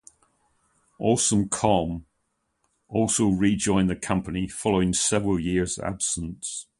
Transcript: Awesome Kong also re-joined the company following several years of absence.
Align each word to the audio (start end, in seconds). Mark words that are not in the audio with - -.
Awesome 0.97 1.47
Kong 1.47 2.07
also 2.87 3.27
re-joined 3.27 3.87
the 3.87 3.95
company 3.95 4.47
following 4.47 4.93
several 4.93 5.39
years 5.39 5.77
of 5.77 5.85
absence. 5.85 6.65